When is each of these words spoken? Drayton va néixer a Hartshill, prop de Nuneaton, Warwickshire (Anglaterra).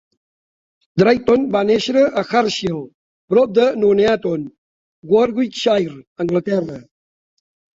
Drayton 1.01 1.43
va 1.55 1.61
néixer 1.71 2.05
a 2.21 2.23
Hartshill, 2.23 2.81
prop 3.33 3.53
de 3.59 3.67
Nuneaton, 3.83 4.49
Warwickshire 5.13 6.03
(Anglaterra). 6.27 6.81